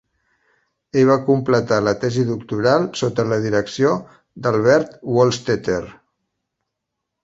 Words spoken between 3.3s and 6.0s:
la direcció d'Albert Wohlstetter.